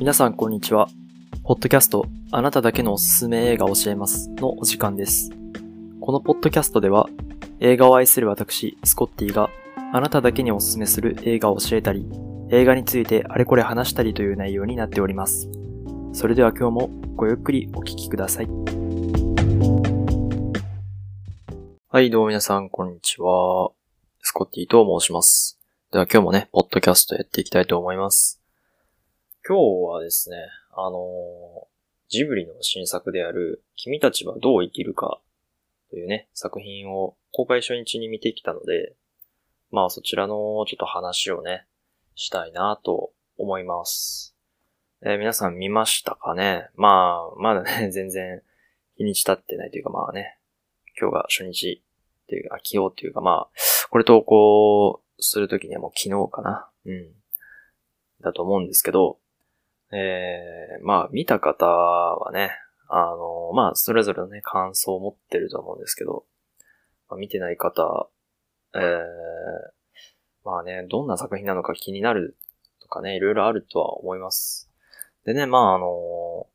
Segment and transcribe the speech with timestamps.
[0.00, 0.88] 皆さんこんにちは。
[1.44, 5.28] ポッドキャスト、あなただけのおすすめ映画を教えますのお時間です。
[6.00, 7.06] このポッドキャストでは、
[7.60, 9.50] 映画を愛する私、スコッティが、
[9.92, 12.08] あなただけにおすすめする映画を教えたり、
[12.48, 15.50] 映画についてあれこれ話したりという内容になっております。
[16.14, 18.48] それでは今日もごゆっくりお聞きください。
[21.90, 23.70] はい、どうも皆さん、こんにちは。
[24.22, 25.60] スコッティと申します。
[25.92, 28.39] では今日もね、ポッドキャストやっていきたいと思います。
[29.50, 29.62] 今日
[29.94, 30.36] はですね、
[30.76, 31.00] あのー
[32.08, 35.20] ジブリの新作である、君たちはどう生きるか
[35.90, 38.94] というね、作品を公開初日に見てきたので、
[39.72, 41.66] まあそちらのちょっと話をね、
[42.14, 44.36] したいなと思います。
[45.02, 46.68] えー皆さん見ましたかね？
[46.76, 48.42] まあ、まだね、 全然
[48.98, 50.38] 日にち経ってないというかまあね、
[50.96, 51.82] 今日が初日
[52.22, 53.58] っていうか、あ今日というかまあ、
[53.90, 56.70] これ投稿するときにはもう昨日かな？
[56.86, 57.12] うん。
[58.20, 59.18] だと思うんですけど、
[59.92, 62.50] えー、まあ、見た方はね、
[62.88, 66.24] あの、まあ、それぞれのね、感想を持ってると思うんですけど、
[67.08, 68.08] まあ、見てない方、
[68.74, 68.80] えー、
[70.44, 72.36] まあね、どんな作品なのか気になる
[72.80, 74.70] とかね、いろいろあるとは思います。
[75.24, 76.46] でね、まあ、あの、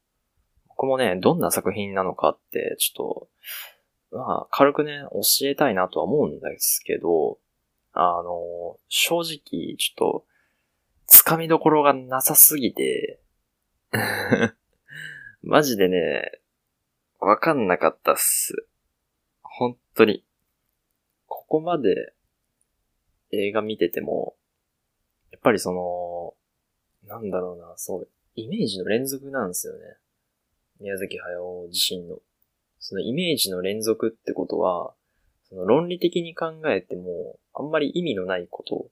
[0.70, 7.38] 僕もね、どんな作品なのかって、ちょっと、まあ、軽くね、教えたいなとは思うんですけど、
[7.94, 10.25] あの、正直、ちょっと、
[11.08, 13.20] つかみどころがなさすぎて、
[15.43, 16.41] マジでね、
[17.19, 18.67] わかんなかったっす。
[19.41, 20.25] 本当に。
[21.27, 22.13] ここまで
[23.31, 24.35] 映画見てても、
[25.31, 26.35] やっぱりその、
[27.07, 29.79] なんだろうな、そう、イメージの連続なんですよね。
[30.80, 32.19] 宮崎駿自身の。
[32.80, 34.93] そのイメージの連続ってことは、
[35.49, 38.89] その論理的に考えても、あんまり意味のないこと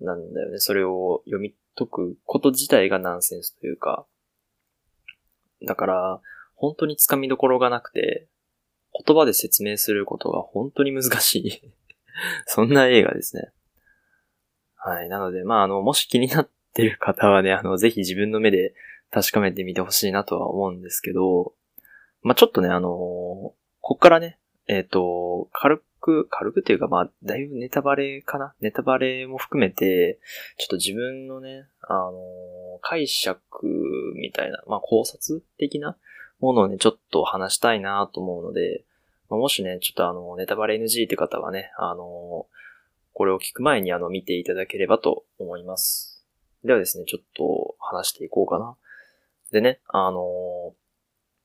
[0.00, 0.58] なんだよね。
[0.58, 4.06] それを読み解くこと自体がナンセンスというか。
[5.66, 6.20] だから、
[6.54, 8.28] 本当につかみどころがなくて、
[9.06, 11.62] 言葉で説明することが本当に難しい。
[12.46, 13.52] そんな映画ですね。
[14.74, 15.08] はい。
[15.08, 18.74] なので、まあ、あの、もし気になってる方はね、あの、ぜひ自分の目で
[19.10, 21.54] 確かめてみてほしいなとは思うんですけど、
[22.22, 30.18] まあ、ちょっとね、あのこっからね、えっ、と、軽く、軽くっていうか、まあ、だいぶネタバレかなネタバレも含めて、
[30.56, 33.46] ちょっと自分のね、あの解釈
[34.14, 35.98] みたいな、まあ、考察的な
[36.40, 38.84] ものをね、ちょっと話したいなと思うので、
[39.28, 42.46] まあもしね、ちょっとあの、ネタバレ NG って方はね、あの
[43.12, 46.24] これを聞く前にあの、見ていただければと思います。
[46.64, 48.76] ではですね、ちょっと話していこうかな。
[49.52, 50.74] でね、あの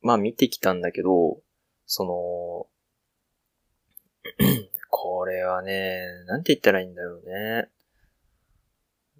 [0.01, 1.39] まあ、見てきたんだけど、
[1.85, 2.72] その、
[4.89, 7.69] これはね、なんて言ったらいいんだろうね。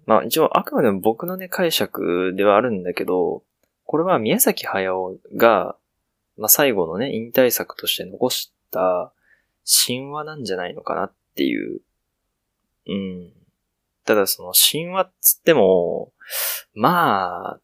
[0.06, 3.42] まあ一応あくまでも僕のね解釈ではあるんだけど、
[3.84, 5.76] これは宮崎駿が、
[6.36, 9.12] まあ最後のね引退作として残した
[9.86, 11.80] 神話なんじゃないのかなっていう。
[12.86, 13.32] うん。
[14.04, 16.12] ただその神話っつっても、
[16.74, 17.60] まあ、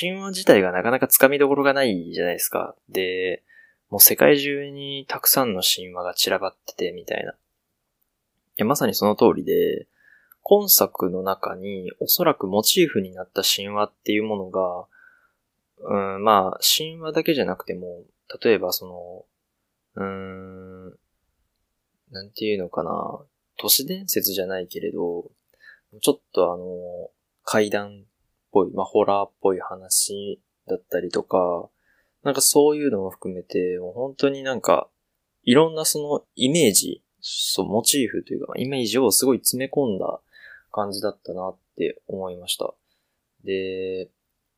[0.00, 2.76] 神話自体がなかなか掴みどころがないじゃないですか。
[2.88, 3.42] で、
[3.92, 7.34] もう世界中にたくさんの神話が散らばってて、みたいな。
[8.56, 9.86] い、まさにその通りで、
[10.40, 14.86] 今作の中におそらくモチーフになった神話っていうものが、
[16.16, 18.04] うん、まあ、神話だけじゃなくても、
[18.42, 19.24] 例えばその、
[19.96, 20.86] うーん、
[22.12, 23.20] なんていうのかな、
[23.58, 25.30] 都市伝説じゃないけれど、
[26.00, 27.10] ちょっとあの、
[27.44, 28.08] 怪談っ
[28.52, 31.68] ぽい、まあ、ホラーっぽい話だったりとか、
[32.22, 34.88] なんかそういうのも含めて、もう本当になんか、
[35.44, 40.20] いろんなそのイメージ、そう、モチーフというか、イメージをすごい詰め込んだ
[40.70, 42.72] 感じだったなって思いました。
[43.44, 44.08] で、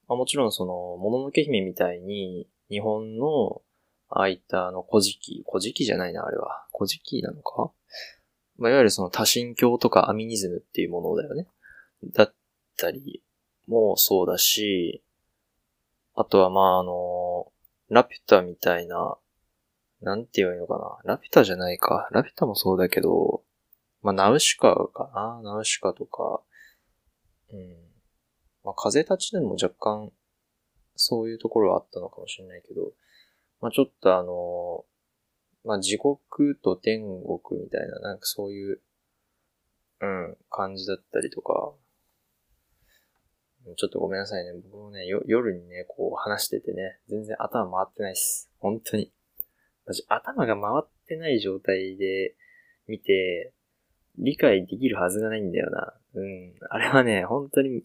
[0.08, 3.62] まあ、もちろんその、もののけ姫みたいに、日本の、
[4.10, 6.66] ああいったあの、古事記、古事記じゃないな、あれは。
[6.72, 7.72] 古事記なのか？
[8.58, 11.49] まあ、いわゆるその多神教とかアミニズムっていうものだよね。
[12.12, 12.34] だっ
[12.76, 13.22] たり
[13.67, 15.02] もそうだし、
[16.14, 17.50] あとはまああの、
[17.88, 19.16] ラピュタみたいな、
[20.00, 21.12] なんて言えばいいのかな？
[21.14, 22.08] ラピュタじゃないか。
[22.12, 23.42] ラピュタもそうだけど、
[24.02, 25.40] まあナウシカかな？
[25.42, 26.42] ナウシカとか、
[27.52, 27.76] うん。
[28.64, 30.12] まあ風立ちでも若干、
[30.96, 32.92] そういうところはあったのかもしれないけど、
[33.60, 34.84] まあちょっとあの、
[35.64, 38.81] まあ地獄と天国みたいな、なんかそういう、
[40.00, 41.72] うん、感じだったりとか、
[43.76, 44.52] ちょっとごめんなさいね。
[44.70, 48.50] 僕もね、夜にね、こう話しててね、全然頭回ってないっす。
[48.58, 49.12] 本当に。
[49.87, 52.34] 私、頭が回ってない状態で
[52.87, 53.52] 見て、
[54.19, 55.94] 理解できるはずがないんだよな。
[56.14, 56.55] うん。
[56.70, 57.82] あれはね、本当に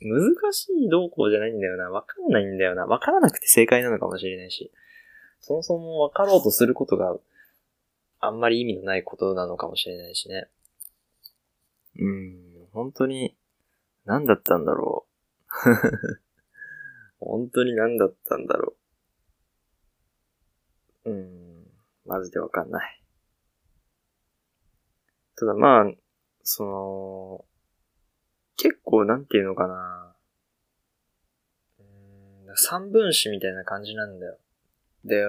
[0.00, 1.90] 難しい動向じゃないんだよな。
[1.90, 2.86] わかんないんだよな。
[2.86, 4.70] わからなくて正解なのかもしれないし。
[5.40, 7.16] そもそもわかろうとすることが
[8.20, 10.48] あんまり意味のないことなのかもしれないしね。
[11.98, 13.36] うん、本当に、
[14.06, 15.16] 何だったんだろう。
[17.18, 18.76] 本当に何だったんだろ
[21.04, 21.10] う。
[21.10, 21.66] うん、
[22.04, 23.02] マジでわかんない。
[25.36, 25.92] ただまあ、
[26.42, 27.44] その、
[28.56, 30.16] 結構なんていうのかな。
[31.78, 31.82] う
[32.52, 34.38] ん、三分子みたいな感じなんだよ。
[35.04, 35.24] で、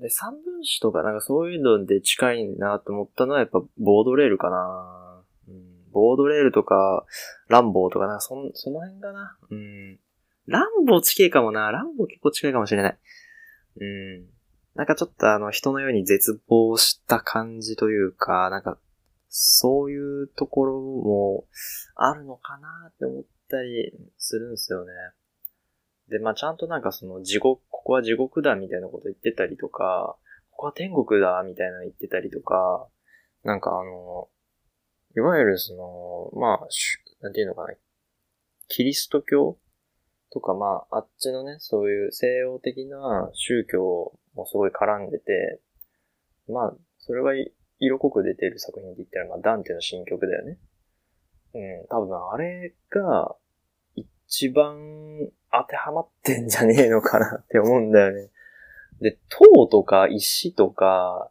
[0.00, 5.09] で、三分子とかなんかそういうので近いなと思ったのはやっぱボードレールかな。
[5.92, 7.04] ボードレールとか、
[7.48, 9.36] ランボーとかな、そ、その辺かな。
[9.50, 9.98] うん。
[10.46, 11.70] ランボー近いかもな。
[11.70, 12.98] ランボー結構近いかもしれない。
[13.80, 14.26] うん。
[14.74, 18.78] なんかちょっとあの人のように絶望した感じというか、なんか、
[19.28, 21.44] そういうところも
[21.94, 24.92] あるのかなって思ったりするんですよね。
[26.08, 30.16] で、まあちゃんとなんかその地獄、ここは地獄だみたいなこと言ってたりとか、
[30.50, 32.88] ここは天国だみたいなの言ってたりとか、
[33.44, 34.28] なんかあの、
[35.16, 36.68] いわゆるその、まあ、
[37.22, 37.74] なんていうのかな、
[38.68, 39.58] キリスト教
[40.32, 45.60] とかまあ、あっちのね、そういう西洋的な宗教もすごい絡んでて、
[46.48, 47.32] まあ、それが
[47.80, 50.58] 色濃く出てる作品って言ったら、まあ、ダンテの新曲だよね。
[51.54, 53.34] うん、多分あれが、
[53.96, 58.30] 一番当てはまってんじゃねえのかなって思うんだよね。
[59.00, 61.29] で、塔とか石とか、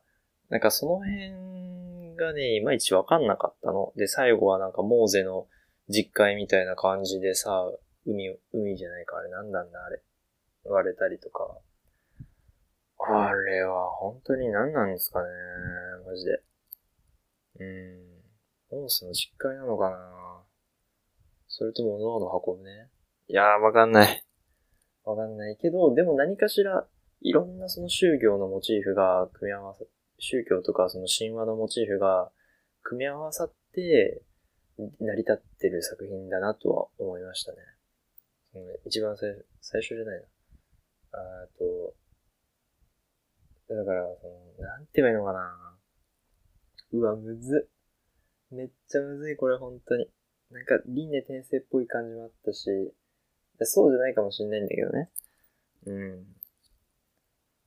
[0.49, 3.93] なんかその辺がね、いまいちわかんなかったの。
[3.95, 5.47] で、最後はなんかモーゼの
[5.87, 7.71] 実会みたいな感じでさ、
[8.05, 10.01] 海、海じゃないか、あれなんなんだ、あれ。
[10.65, 11.57] 割れたりとか。
[12.99, 15.27] あれは本当に何なんですかね、
[16.05, 16.41] マジで。
[17.59, 17.63] う
[18.75, 18.79] ん。
[18.81, 20.43] モースの実会なのかな
[21.47, 22.89] それとも脳の運ぶね。
[23.27, 24.23] いやー、わかんない。
[25.03, 26.87] わかんないけど、でも何かしら、
[27.21, 29.83] いろんなその宗教のモチーフが組み合わさ、
[30.19, 32.31] 宗教とかその神話のモチーフが
[32.83, 34.21] 組み合わさって、
[34.77, 37.57] 成り立ってる作品だなとは思いましたね。
[38.85, 40.27] 一番最初最初じゃないな。
[41.11, 41.95] あと、
[43.69, 45.77] だから、その、なんて言えばいいのかな。
[46.91, 47.69] うわ、むず
[48.51, 50.09] めっちゃむずい、これ、本当に。
[50.49, 52.65] なんか、輪廻転生っぽい感じもあったし、
[53.61, 55.11] そうじゃないかもしんないんだけどね。
[55.85, 56.38] うん。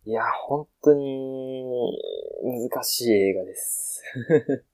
[0.05, 1.97] いや、本当に、
[2.43, 4.03] 難しい映画です。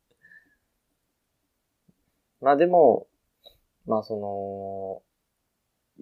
[2.40, 3.08] まあでも、
[3.84, 5.02] まあその、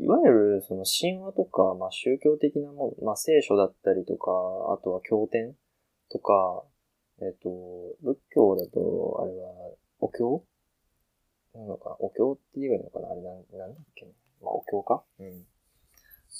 [0.01, 5.57] いわゆるその神話とか、まあ宗教的なもの、まあ聖書だったりとか、あとは経典
[6.09, 6.65] とか、
[7.21, 7.49] えっ、と、
[8.03, 10.45] 仏教だと、あれは、お経？
[11.53, 11.97] なのかな？
[11.99, 13.11] お経って言えばいいのかな？
[13.11, 14.07] あれなん、なんだっけ。
[14.41, 15.03] まあ、お経か？
[15.19, 15.45] うん。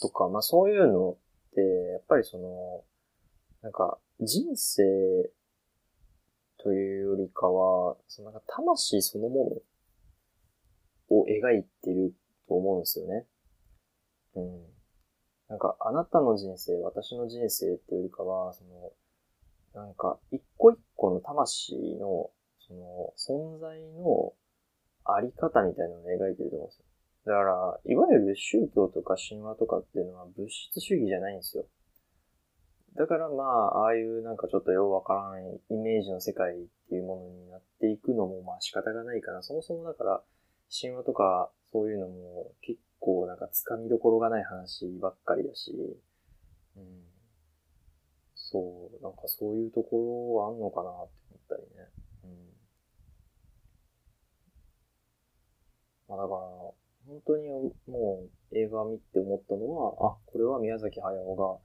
[0.01, 1.17] とか、まあそういうの、
[1.61, 2.85] やっぱりその、
[3.63, 4.83] なんか、人生
[6.59, 9.63] というよりかは、そのなんか魂そのも
[11.11, 12.15] のを描いてる
[12.49, 13.27] と思うんですよね。
[14.35, 14.65] うん。
[15.49, 18.93] なんか、あなたの人生、私の人生っていうよりかは、その、
[19.75, 24.33] なんか、一個一個の魂の、その、存在の
[25.05, 26.85] あり方みたいなのを描いてると思うんですよ。
[27.27, 31.67] だから、いわゆる宗教とか神話とかっていうのは物質主義じゃないんですよ。
[32.95, 36.57] だからまあ、ああいうなんかちょっとようわからないイメージの世界っ
[36.89, 39.43] ていうものになっていくのもまあ仕方がないかな。
[39.43, 40.23] そもそもだから、
[40.81, 45.73] 神話とかそういうのも結構なんか掴みどころがない話ばっかりだし、
[46.77, 46.85] うん。
[48.35, 51.89] そう、なんかそういうところはあんのかなって思ったりね。
[52.25, 52.31] うん。
[56.09, 56.66] まあだから、
[57.07, 57.49] 本当に
[57.87, 61.59] もう映画見て思ったのは、あ、これは宮崎駿が、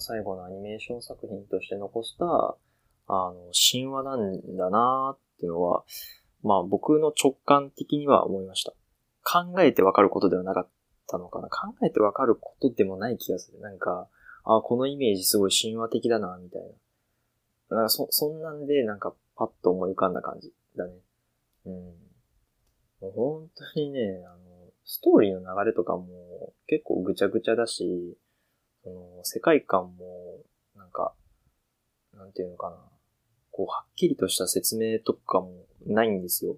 [0.00, 2.24] 最後のアニメーション作品として残した、
[3.08, 3.34] あの、
[3.70, 5.84] 神話なんだなーっていうのは、
[6.42, 8.72] まあ僕の直感的には思いました。
[9.22, 10.68] 考えてわかることではなかっ
[11.08, 11.48] たのかな。
[11.48, 13.60] 考えてわかることでもない気がする。
[13.60, 14.08] なんか、
[14.44, 16.62] あ、このイメージすごい神話的だな、みたい
[17.70, 17.76] な。
[17.76, 20.92] なんかそ、そんなんで、なんかパッと思い浮かんだ感じだね。
[21.66, 22.05] うん。
[23.00, 24.36] もう本当にね、あの、
[24.84, 28.16] ストーリーの流れとかも結構ぐちゃぐちゃだし、
[28.82, 30.40] その、世界観も、
[30.74, 31.14] なんか、
[32.14, 32.76] なんていうのかな。
[33.50, 36.56] こう、はっきりとした説明とかもないんですよ。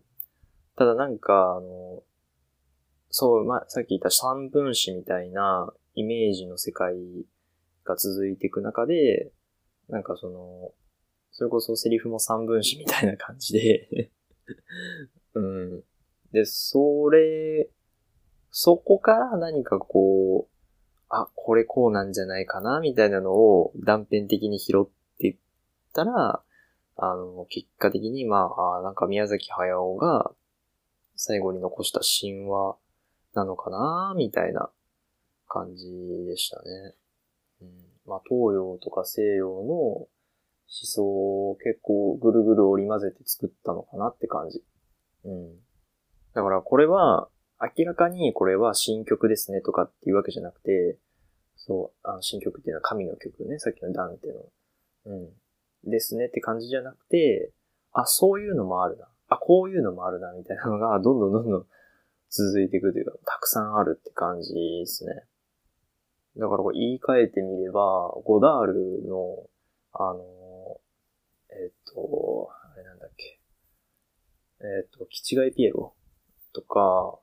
[0.76, 2.02] ただなんか、あの、
[3.10, 6.94] そう、まあ、さっき言った三分子みたいなイメージの世界
[7.84, 9.32] が続いていく中で、
[9.88, 10.72] なんかその、
[11.32, 14.10] それこそセリフも三分子みたいな感じで
[15.34, 15.84] うん。
[16.32, 17.68] で、それ、
[18.50, 20.58] そこから何かこう、
[21.10, 25.36] あ、これこうなんじゃないかな、みたいなのを断片的に拾っていっ
[25.94, 26.42] たら、
[26.96, 30.32] あの、結果的に、まあ、あなんか宮崎駿が
[31.16, 32.76] 最後に残した神話
[33.34, 34.70] なのかな、みたいな
[35.48, 35.86] 感じ
[36.26, 36.94] でしたね。
[37.62, 37.68] うん、
[38.06, 40.08] まあ、東洋とか西洋の思
[40.68, 44.62] 想を結構ぐるぐる織り交ぜて作ったのかなって感じ。
[45.24, 45.67] うん。
[46.34, 47.28] だからこれは、
[47.60, 50.96] 明らかにこれは新曲ですねとかっていうわけじゃなくて、
[51.56, 55.12] そう、あの新曲っていうのは神の曲ね、さっきのダンテの。
[55.12, 55.90] うん。
[55.90, 57.52] ですねって感じじゃなくて、
[57.92, 59.08] あ、そういうのもあるな。
[59.28, 61.66] あ、こういうのもあるな、みたいなのが、どんどんどんどん
[62.30, 65.14] 続いていくというか、たくさんあるって感じですね。
[66.36, 69.48] だからこれ言い換えてみれば、ゴダールの、
[69.92, 70.80] あの、
[71.50, 73.40] えっ、と、あれなんだっけ。
[74.60, 75.94] えっ、と、キチガイピエロ
[76.58, 77.18] とか、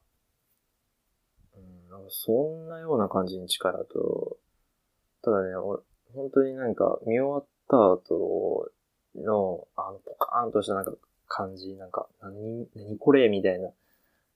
[1.56, 4.38] うん、なんかそんなような感じに近いだと、
[5.22, 5.82] ただね、俺、
[6.14, 8.72] 本当になんか見終わった後
[9.16, 10.94] の、あの、ポカーンとしたなんか
[11.28, 13.70] 感じ、なんか、何、何これみたいな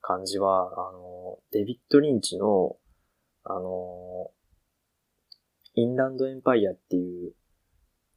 [0.02, 2.76] 感じは、あの、デビッド・リンチの、
[3.44, 4.32] あの、
[5.76, 7.34] インランド・エンパイアっていう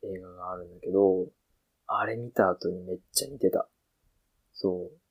[0.03, 1.27] 映画があるんだけど、
[1.87, 3.69] あれ見た後にめっちゃ似てた。
[4.53, 5.02] そう。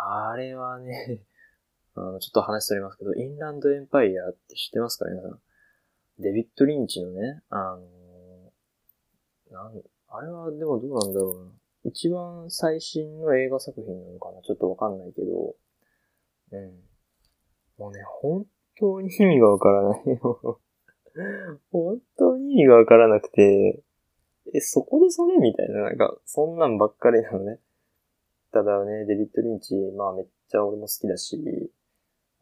[0.00, 1.24] あれはね
[1.94, 5.40] あの、ちょっと話しておりますけど、インランド・エンパイアって知ってますか皆さん？
[6.20, 7.82] デビッド・リンチのね、あの
[9.50, 11.52] なん、あれはでもどうなんだろうな。
[11.84, 14.42] 一番最新の映画作品なのかな？
[14.42, 15.56] ちょっとわかんないけど、
[16.52, 16.84] うん。
[17.78, 18.46] もうね、本
[18.78, 20.60] 当に意味がわからないよ
[21.72, 23.82] 本当に意味がわからなくて、
[24.54, 25.36] え、そこでそれ？
[25.38, 27.60] みたいな、なんか、そんなんばっかりなのね。
[28.52, 31.70] ただね、デビッド・リンチ、まあめっちゃ俺も好きだし、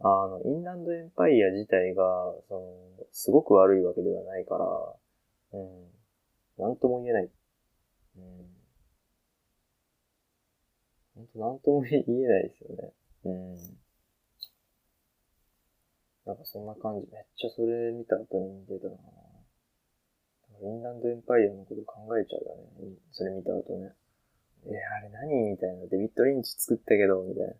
[0.00, 2.02] あの、インランドエンパイア自体が、
[2.48, 5.86] その、すごく悪いわけではないから、うん。
[6.58, 7.30] なんとも言えない。
[8.16, 8.56] うん。
[11.14, 12.92] ほんとなんとも言えないですよね。
[13.24, 13.56] うん。
[16.26, 17.06] なんかそんな感じ。
[17.10, 18.96] めっちゃそれ見た後に見てたな
[20.62, 22.96] インランドエンパイアのこと考えちゃうよね。
[23.12, 23.92] それ見た後ね。
[24.68, 25.86] え、あれ何みたいな。
[25.86, 27.54] デビッド・リンチ作ったけど、みたいな。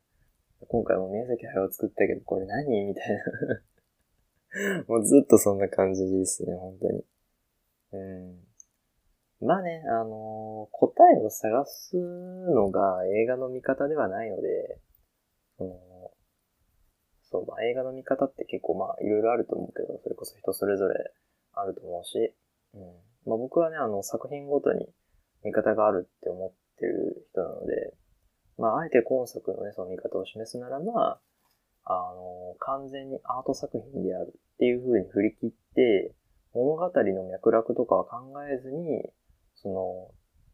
[0.68, 4.84] 今回も宮崎駿作ったけど、これ何みたいな。
[4.88, 7.04] もうずっとそんな感じですね、本当に。
[7.92, 8.46] うん。
[9.46, 14.80] まあね、あのー、答えを探すのが映画の見方ではないので、
[15.58, 16.10] その、
[17.22, 21.12] そう、まあ映画の見方って結構まあいろいろあると思うけど、それこそ人それぞれ
[21.52, 22.34] あると思うし、
[22.74, 22.80] うん。
[23.26, 24.88] まあ僕はね、あの作品ごとに
[25.44, 26.52] 見方があるって思っ
[27.48, 27.94] なので、
[28.58, 31.20] まああえて今作のね、その見方を示すならば、
[31.84, 36.14] あの、完全にアート作品であるっていう風に振り切って、
[36.52, 39.04] 物語の脈絡とかは考えずに、
[39.54, 40.10] その、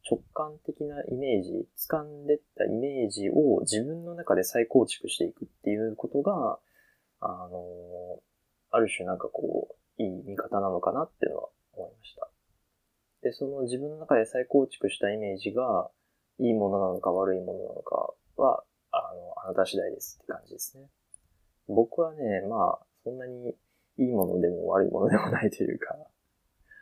[0.09, 6.59] 直感的なイメージ、掴んでったイメージを自分の中で再構築していくっていうことが、
[7.21, 8.21] あの、
[8.73, 9.69] ある種なんかこ
[9.99, 12.29] う、いい見方なのかなっていうのは思いました。
[13.23, 15.91] で、その自分の中で再構築したイメージが、
[16.39, 20.89] いいものなのか悪いものなのかは、あの、あなた次第ですって感じですね。
[21.69, 23.55] 僕はね、まあ、そんなに
[23.99, 25.97] いいものでも悪いものでもないというか、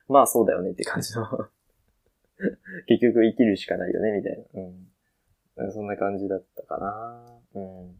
[0.08, 1.24] まあそうだよねって感じの
[2.86, 4.62] 結局生きるしかないよね、みたいな。
[4.62, 5.72] うん。
[5.72, 7.40] そんな感じだったかな。
[7.54, 7.96] うん。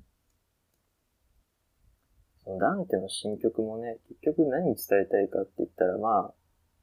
[2.43, 6.33] そのダンテの新曲もね、結局何伝えたいかって言ったら、ま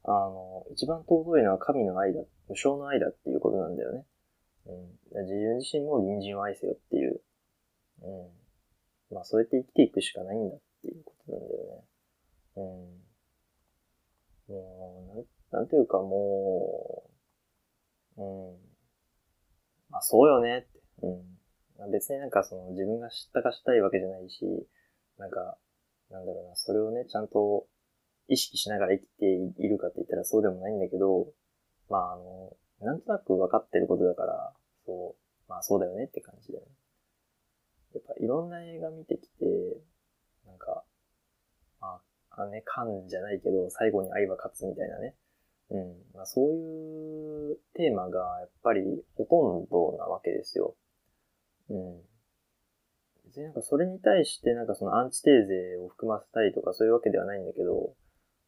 [0.04, 4.06] あ、あの、一番尊いのは神の愛だ、無償の愛だっていうことなんだよね。
[4.68, 5.22] うん。
[5.24, 7.22] 自分自身も隣人を愛せよっていう。
[8.04, 9.16] うん。
[9.16, 11.84] まあ、そうやって生きていくしかないんだっていうことなんだよね。
[12.58, 12.62] う
[14.52, 14.56] ん。
[14.56, 17.04] もう、なん、なんていうかも
[18.18, 18.58] う、うん。
[19.90, 20.68] まあそうよねって。
[21.04, 21.92] うん。
[21.92, 24.68] 別になんかその自分が知ったかしたいわけじゃないし、
[25.18, 25.58] なんか、
[26.10, 27.68] なんだろうな、それをね、ちゃんと
[28.28, 29.26] 意識しながら生きて
[29.62, 31.28] いるかって言ったらそうでもないんだけど、
[31.90, 34.54] まああの、なんとなく分かってることだから、
[34.88, 36.72] そう、まあそうだよねって感じだよね。
[37.94, 39.46] やっぱいろんな映画見てきて、
[40.46, 40.84] なんか、
[41.82, 45.16] まあ、あのね、感じゃないけど、最後に愛は勝つみたいなね。
[45.70, 45.96] うん。
[46.14, 48.82] まあ、そういうテーマがやっぱり
[49.16, 50.76] ほとんどなわけですよ。
[51.70, 52.02] うん。
[53.26, 57.94] 別になんかそれに対してなんかそのアンチテーゼを含ませたいとかそういうわけではないんだけど、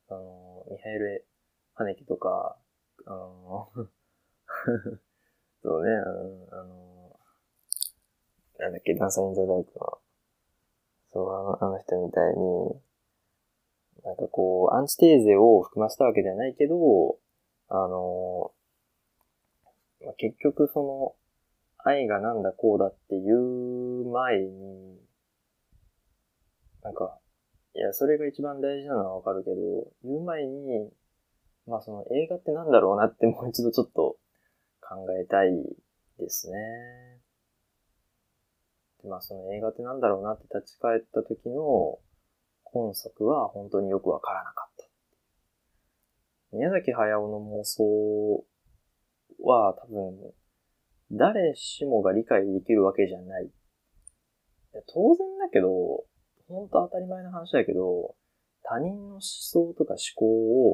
[0.09, 1.27] あの、ミハエル・
[1.75, 2.57] ハネキとか、
[3.05, 3.69] あの、
[5.61, 7.19] そうね、あの、あの
[8.59, 9.97] なんだっけ、ダンサーインザダークの、
[11.11, 12.81] そう、あの、あの人みたいに、
[14.03, 17.17] なんかこう、アンチテーゼを含ませたわけではないけど、
[17.67, 18.51] あの、
[20.17, 21.15] 結局その、
[21.83, 24.97] 愛がなんだこうだっていう前に、
[26.83, 27.17] なんか、
[27.75, 29.55] いや、それが一番大事なのはわかるけど、
[30.03, 30.89] 言う前に、
[31.67, 34.08] まあその映画ってなんだろうなってもう一度ちょっと
[35.21, 35.51] えたい
[36.17, 36.57] ですね。
[39.07, 41.99] まあその映画ってなんだろうなって立ち返った時の
[42.63, 44.79] 今作は本当によくわからなかった。
[46.51, 48.43] 宮崎駿の妄想
[49.43, 50.33] は多分、
[51.11, 53.49] 誰しもが理解できるわけじゃない。
[54.93, 56.05] 当然だけど、
[56.47, 58.15] 本当当たり前の話だけど、
[58.63, 60.25] 他人の思想とか思考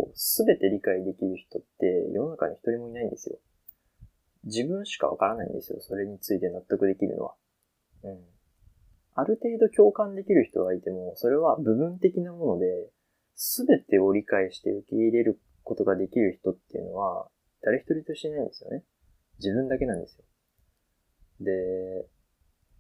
[0.02, 3.38] を全て理解できる人って世の中に一人もいないんですよ。
[4.46, 5.80] 自分しかわからないんですよ。
[5.82, 7.36] それについて納得できるのは。
[8.04, 8.20] うん。
[9.16, 12.66] ある程度共感できる人がいても、それは部分的なもので、
[13.36, 17.28] 全てを理解して受け入れることができる人っていうのは、
[17.62, 18.84] 誰一人としていないんですよね。
[19.40, 20.24] 自分だけなんですよ。
[21.42, 22.08] で、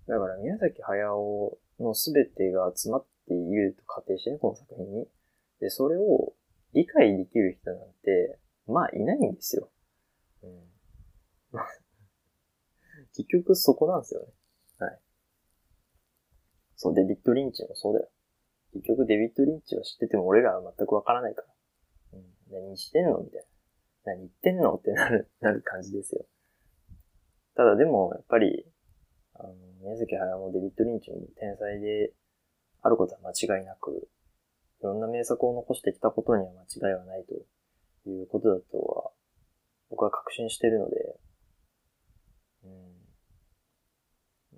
[0.07, 5.07] だから宮崎駿の全てが集まっていると仮定してね、この作品に。
[5.59, 6.33] で、それを
[6.73, 9.69] 理解できる人なんて、まあいないんですよ。
[13.15, 14.27] 結局そこなんですよね。
[14.79, 14.99] はい。
[16.75, 18.09] そう、デビッド・リンチもそうだよ。
[18.73, 21.47] 結局デビッド・リンチは知ってても俺らは全くわからないから。
[22.13, 22.35] うん。
[22.51, 23.19] 何してんの？
[23.19, 23.47] みたいな。
[24.13, 24.75] 何言ってんの？
[24.75, 26.25] ってなる、 なる感じですよ。
[27.55, 28.69] ただでも、やっぱり、
[29.33, 32.13] あの、宮崎駿もデビッド・リンチも天才で
[32.81, 34.09] あることは間違いなく、
[34.81, 37.33] いろんな名作を残してきたことには間違いはないと
[38.09, 39.11] いうことだとは、
[39.89, 41.17] 僕は確信してるので、
[42.65, 43.05] うん。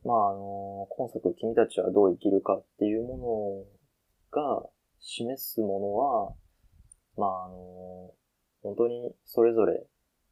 [0.04, 3.68] まあ、あの、今作君たちはどう生きるかっていうも
[4.32, 6.34] のが示すものは、
[7.18, 8.14] まあ、あの、
[8.64, 9.86] 本当にそれぞれ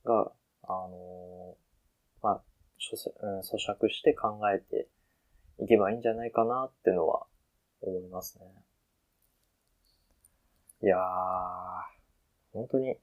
[0.04, 0.32] が、
[0.64, 1.56] あの、
[2.22, 2.44] まあ、
[2.80, 2.96] 咀
[3.42, 4.88] 嚼して考えて
[5.60, 7.26] いけばいいんじゃないかなってのは
[7.82, 8.46] 思いますね。
[10.84, 11.00] いやー、
[12.54, 12.98] 本当に、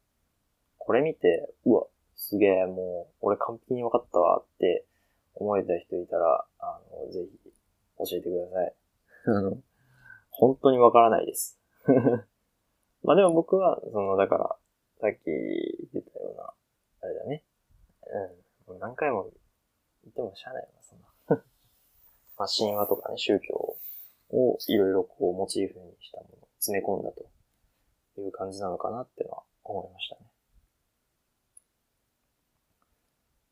[0.79, 4.87] これ見て、うわ、すげえ、もう、俺完璧に分かったわって
[5.35, 7.53] 思えた人いたら、あの、ぜひ、
[7.99, 8.75] 教えてください。
[10.31, 11.59] 本当に分からないです。
[13.03, 14.57] まあでも僕は、その、だから、
[15.01, 15.25] さっき
[15.93, 16.55] 言ったような、
[17.03, 17.45] あれだね。
[18.69, 18.79] うん。
[18.79, 19.31] 何回も
[20.05, 21.07] 言ってもしゃあないよな、そんな。
[22.39, 23.77] まあ神話とかね、宗教
[24.31, 30.32] をいろいろこうモチーフにしたものを詰め込んだという感じなのかなってのは思いましたね。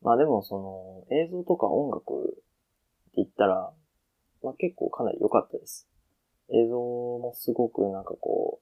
[0.03, 3.73] まあでもその映像とか音楽って言ったら、
[4.43, 5.87] まあ結構かなり良かったです。
[6.53, 8.61] 映像もすごくなんかこ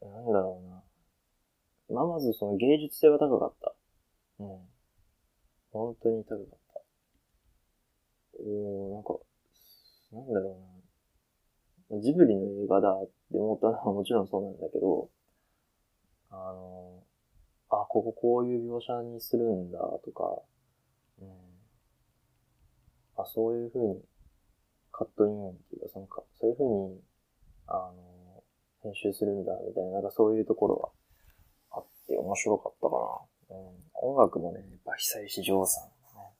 [0.00, 0.82] う、なんだろうな。
[1.96, 3.74] まあまずその芸術性は高かった。
[4.40, 4.58] うん。
[5.72, 6.80] 本当に高かった。
[8.40, 9.18] おー、なんか、
[10.12, 10.56] なんだろ
[11.90, 12.00] うな。
[12.00, 15.08] ジブリの映画だって思ったのはもちろんそうなんだけど、
[16.30, 17.05] あの、
[17.70, 20.42] あ、こここういう描写にするんだとか、
[21.20, 21.28] うん。
[23.16, 24.00] あ、そういう風に
[24.92, 27.00] カットインっていうか、そのか、そういう風に、
[27.66, 28.42] あの、
[28.82, 30.90] 編集するんだみたいな、なんかそういうところは
[31.72, 33.56] あって面白かったかな。
[33.56, 33.86] うん。
[33.94, 36.30] 音楽もね、やっぱ久石譲さんのね、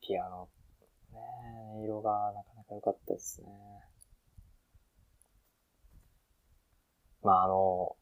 [0.00, 0.48] ピアノ、
[1.12, 1.18] ね、
[1.76, 3.48] 音色がなかなか良かったですね。
[7.22, 7.96] まああの、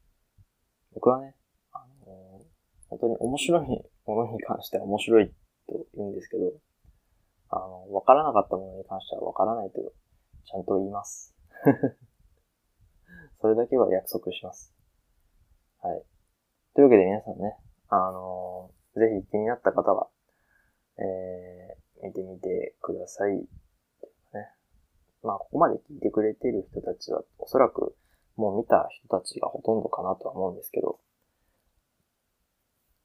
[0.94, 1.35] 僕はね、
[2.90, 3.66] 本当に面白い
[4.07, 5.35] ものに関しては面白いと
[5.94, 6.53] 言うんですけど、
[7.50, 9.81] あの、わからなかったものに関してはわからないと、
[10.44, 11.35] ちゃんと言います。
[13.40, 14.74] それだけは約束します。
[15.81, 16.05] はい。
[16.74, 17.57] というわけで皆さんね、
[17.88, 20.11] あのー、ぜひ気になった方は、
[20.98, 23.37] えー、見てみてください。
[23.37, 23.46] ね。
[25.22, 27.96] まあ、ここまで聞いてくれている人たちは、おそらく
[28.37, 31.00] もう見た人たちがほとんどかなとは思うんですけど、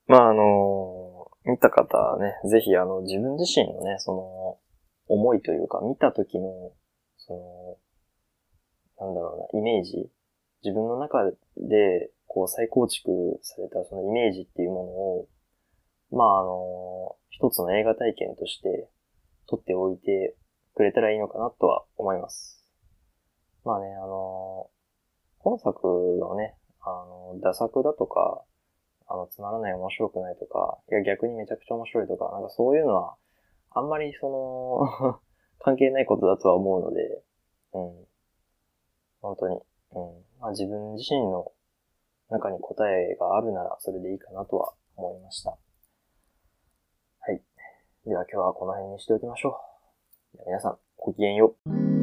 [0.08, 4.58] まあ、あの、見た方はね、ぜひあの、自分自身のね、その、
[5.08, 6.72] 思いというか、見た時の、
[7.18, 7.80] そ
[9.00, 10.10] の、なんだろうな、イメージ、
[10.64, 15.28] 自分の中で、こう再構築されたそのイメージっていうものを、
[16.12, 18.90] まああの、一つの映画体験として
[19.48, 20.36] 撮っておいて
[20.74, 22.62] くれたらいいのかなとは思います。
[23.64, 24.70] まあね、あの、
[25.40, 28.44] 本作がね、あの、打作だとか、
[29.08, 33.16] あの、つまらない面白くないとか、いや逆にめちゃくちゃ面白いとか、なんかそういうのは
[33.72, 35.20] あんまりその
[35.60, 37.24] 関係ないことだとは思うので、
[37.74, 38.08] うん。
[39.22, 40.26] 本当に、うん。
[40.40, 41.52] まあ自分自身の
[42.30, 45.52] 中に答えがあるならそれでいいかなとは思いました。
[45.52, 47.42] はい。
[48.06, 49.60] では今日はこの辺にしておきましょ
[50.36, 50.44] う。
[50.46, 51.95] 皆さん、ごきげんよう。